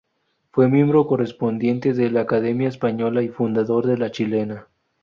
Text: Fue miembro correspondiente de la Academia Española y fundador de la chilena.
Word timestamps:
Fue 0.51 0.67
miembro 0.67 1.05
correspondiente 1.05 1.93
de 1.93 2.09
la 2.09 2.21
Academia 2.21 2.67
Española 2.67 3.21
y 3.21 3.29
fundador 3.29 3.85
de 3.85 3.99
la 3.99 4.09
chilena. 4.09 4.67